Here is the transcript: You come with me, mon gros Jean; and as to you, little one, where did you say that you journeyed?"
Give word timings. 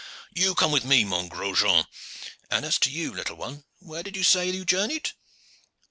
You 0.33 0.55
come 0.55 0.71
with 0.71 0.83
me, 0.83 1.03
mon 1.03 1.27
gros 1.27 1.59
Jean; 1.59 1.85
and 2.49 2.65
as 2.65 2.79
to 2.79 2.89
you, 2.89 3.13
little 3.13 3.35
one, 3.35 3.65
where 3.77 4.01
did 4.01 4.15
you 4.17 4.23
say 4.23 4.49
that 4.49 4.57
you 4.57 4.65
journeyed?" 4.65 5.11